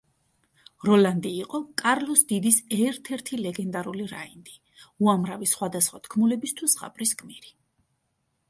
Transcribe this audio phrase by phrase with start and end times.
[0.85, 4.57] როლანდი იყო კარლოს დიდის ერთ-ერთი ლეგენდარული რაინდი,
[5.07, 7.55] უამრავი სხვადასხვა თქმულების თუ ზღაპრის გმირი.